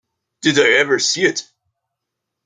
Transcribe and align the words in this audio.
Did 0.41 0.57
I 0.57 0.79
ever 0.79 0.97
see 0.97 1.25
it? 1.25 1.43